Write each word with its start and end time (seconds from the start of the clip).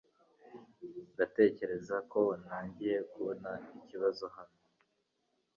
Ndatekereza 1.13 1.95
ko 2.11 2.21
ntangiye 2.43 2.97
kubona 3.11 3.49
ikibazo 3.79 4.23
hano. 4.35 4.57